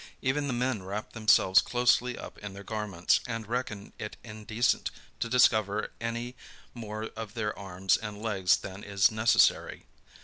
Even 0.23 0.47
the 0.47 0.51
men 0.53 0.81
wrap 0.81 1.13
themselves 1.13 1.61
closely 1.61 2.17
up 2.17 2.39
in 2.39 2.55
their 2.55 2.63
garments, 2.63 3.19
and 3.27 3.47
reckon 3.47 3.93
it 3.99 4.17
indecent 4.23 4.89
to 5.19 5.29
discover 5.29 5.91
any 6.01 6.35
more 6.73 7.11
of 7.15 7.35
their 7.35 7.55
arms 7.55 7.97
and 7.97 8.19
legs 8.19 8.57
than 8.57 8.83
is 8.83 9.11
necessary. 9.11 9.85